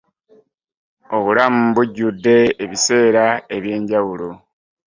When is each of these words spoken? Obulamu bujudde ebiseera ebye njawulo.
Obulamu 1.15 1.61
bujudde 1.75 2.35
ebiseera 2.63 3.25
ebye 3.55 3.75
njawulo. 3.81 4.29